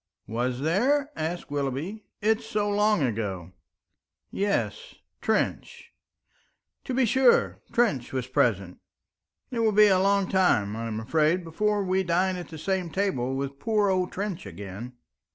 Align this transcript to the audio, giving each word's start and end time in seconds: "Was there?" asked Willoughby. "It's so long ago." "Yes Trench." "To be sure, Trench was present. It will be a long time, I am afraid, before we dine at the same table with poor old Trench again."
"Was 0.25 0.61
there?" 0.61 1.11
asked 1.15 1.51
Willoughby. 1.51 2.05
"It's 2.23 2.43
so 2.47 2.67
long 2.67 3.03
ago." 3.03 3.51
"Yes 4.31 4.95
Trench." 5.21 5.91
"To 6.85 6.95
be 6.95 7.05
sure, 7.05 7.59
Trench 7.71 8.11
was 8.11 8.25
present. 8.25 8.79
It 9.51 9.59
will 9.59 9.71
be 9.71 9.85
a 9.89 9.99
long 9.99 10.27
time, 10.27 10.75
I 10.75 10.87
am 10.87 10.99
afraid, 10.99 11.43
before 11.43 11.83
we 11.83 12.01
dine 12.01 12.35
at 12.35 12.47
the 12.47 12.57
same 12.57 12.89
table 12.89 13.35
with 13.35 13.59
poor 13.59 13.91
old 13.91 14.11
Trench 14.11 14.47
again." 14.47 14.93